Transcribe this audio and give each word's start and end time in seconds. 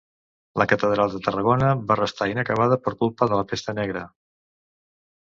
La 0.61 0.65
catedral 0.71 1.11
de 1.17 1.21
Tarragona 1.27 1.69
va 1.93 1.99
restar 2.01 2.31
inacabada 2.33 2.81
per 2.89 2.97
culpa 3.05 3.31
de 3.33 3.41
la 3.41 3.49
Pesta 3.55 3.81
Negra. 3.83 4.07